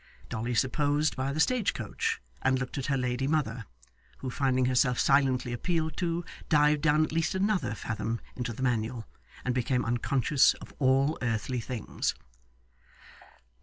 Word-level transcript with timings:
Dolly 0.29 0.55
supposed 0.55 1.15
by 1.15 1.31
the 1.31 1.39
stage 1.39 1.75
coach, 1.75 2.19
and 2.41 2.57
looked 2.57 2.79
at 2.79 2.87
her 2.87 2.97
lady 2.97 3.27
mother, 3.27 3.65
who 4.17 4.31
finding 4.31 4.65
herself 4.65 4.97
silently 4.97 5.53
appealed 5.53 5.95
to, 5.97 6.25
dived 6.49 6.81
down 6.81 7.03
at 7.03 7.11
least 7.11 7.35
another 7.35 7.75
fathom 7.75 8.19
into 8.35 8.51
the 8.51 8.63
Manual, 8.63 9.05
and 9.45 9.53
became 9.53 9.85
unconscious 9.85 10.55
of 10.55 10.73
all 10.79 11.19
earthly 11.21 11.59
things. 11.59 12.15